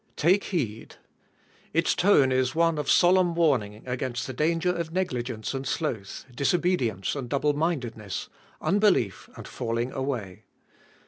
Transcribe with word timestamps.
Take 0.15 0.45
heed! 0.45 0.95
Its 1.73 1.93
tone 1.93 2.31
is 2.31 2.55
one 2.55 2.79
of 2.79 2.89
solemn 2.89 3.35
warning 3.35 3.83
against 3.85 4.25
the 4.25 4.33
danger 4.33 4.71
of 4.73 4.91
negligence 4.91 5.53
and 5.53 5.67
sloth, 5.67 6.25
disobedience 6.33 7.15
and 7.15 7.29
double 7.29 7.53
mindedness, 7.53 8.27
unbelief 8.61 9.29
and 9.35 9.47
falling 9.47 9.91
away. 9.91 10.45